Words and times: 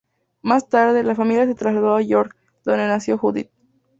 Más 0.41 0.67
tarde, 0.67 1.03
la 1.03 1.13
familia 1.13 1.45
se 1.45 1.53
trasladó 1.53 1.95
a 1.95 2.01
York, 2.01 2.35
donde 2.65 2.87
nació 2.87 3.19
Judith. 3.19 3.51